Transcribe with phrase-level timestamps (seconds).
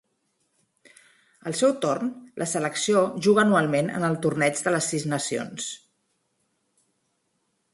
[1.49, 2.09] Al seu torn,
[2.43, 5.69] la selecció juga anualment en el Torneig de les Sis Nacions.